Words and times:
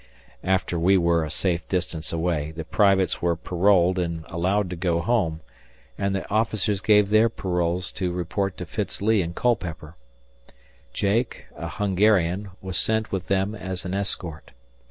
After 0.43 0.79
we 0.79 0.97
were 0.97 1.23
a 1.23 1.29
safe 1.29 1.67
distance 1.67 2.11
away, 2.11 2.49
the 2.49 2.63
privates 2.65 3.21
were 3.21 3.35
paroled 3.35 3.99
and 3.99 4.25
allowed 4.29 4.67
to 4.71 4.75
go 4.75 4.99
home, 4.99 5.41
and 5.95 6.15
the 6.15 6.27
officers 6.27 6.81
gave 6.81 7.11
their 7.11 7.29
paroles 7.29 7.91
to 7.91 8.11
report 8.11 8.57
to 8.57 8.65
Fitz 8.65 8.99
Lee 8.99 9.21
in 9.21 9.35
Culpeper. 9.35 9.95
Jake, 10.91 11.45
a 11.55 11.67
Hungarian, 11.69 12.49
was 12.63 12.79
sent 12.79 13.11
with 13.11 13.27
them 13.27 13.53
as 13.53 13.85
an 13.85 13.93
escort. 13.93 14.49